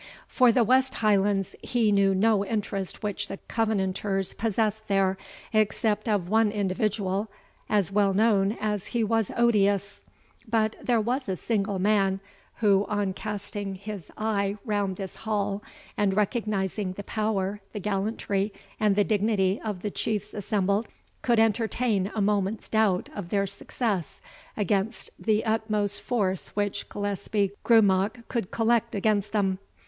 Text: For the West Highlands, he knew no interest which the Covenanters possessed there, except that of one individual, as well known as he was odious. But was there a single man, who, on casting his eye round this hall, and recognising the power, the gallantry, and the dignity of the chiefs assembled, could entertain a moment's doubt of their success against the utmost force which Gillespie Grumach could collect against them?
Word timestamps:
For 0.27 0.51
the 0.51 0.63
West 0.63 0.95
Highlands, 0.95 1.55
he 1.61 1.91
knew 1.91 2.15
no 2.15 2.43
interest 2.43 3.03
which 3.03 3.27
the 3.27 3.37
Covenanters 3.47 4.33
possessed 4.33 4.87
there, 4.87 5.15
except 5.53 6.05
that 6.05 6.15
of 6.15 6.27
one 6.27 6.49
individual, 6.51 7.29
as 7.69 7.91
well 7.91 8.11
known 8.11 8.57
as 8.59 8.87
he 8.97 9.03
was 9.03 9.29
odious. 9.37 10.01
But 10.47 10.75
was 10.87 11.25
there 11.27 11.33
a 11.35 11.37
single 11.37 11.77
man, 11.77 12.19
who, 12.55 12.83
on 12.89 13.13
casting 13.13 13.75
his 13.75 14.11
eye 14.17 14.57
round 14.65 14.95
this 14.95 15.17
hall, 15.17 15.61
and 15.95 16.15
recognising 16.15 16.93
the 16.93 17.03
power, 17.03 17.61
the 17.71 17.79
gallantry, 17.79 18.51
and 18.79 18.95
the 18.95 19.03
dignity 19.03 19.61
of 19.63 19.83
the 19.83 19.91
chiefs 19.91 20.33
assembled, 20.33 20.87
could 21.21 21.39
entertain 21.39 22.11
a 22.15 22.21
moment's 22.21 22.67
doubt 22.69 23.09
of 23.13 23.29
their 23.29 23.45
success 23.45 24.19
against 24.57 25.11
the 25.19 25.45
utmost 25.45 26.01
force 26.01 26.55
which 26.55 26.89
Gillespie 26.89 27.51
Grumach 27.63 28.27
could 28.29 28.49
collect 28.49 28.95
against 28.95 29.31
them? 29.31 29.59